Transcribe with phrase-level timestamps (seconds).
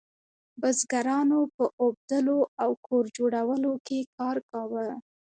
[0.61, 4.87] بزګرانو په اوبدلو او کور جوړولو کې کار کاوه.